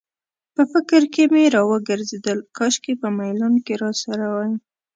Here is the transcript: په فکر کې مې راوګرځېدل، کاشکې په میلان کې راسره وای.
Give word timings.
په 0.55 0.61
فکر 0.71 1.01
کې 1.13 1.23
مې 1.33 1.43
راوګرځېدل، 1.55 2.39
کاشکې 2.57 2.93
په 3.01 3.07
میلان 3.17 3.53
کې 3.65 3.73
راسره 3.83 4.25
وای. 4.33 4.53